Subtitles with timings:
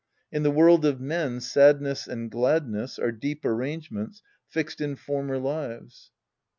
[0.31, 6.09] In the world of men sadness and gladness are deep arrangements fixed in former lives.